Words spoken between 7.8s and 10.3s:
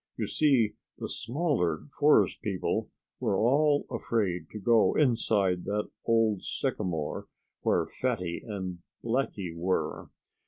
Fatty and Blackie were.